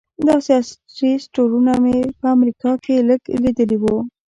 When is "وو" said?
3.79-3.97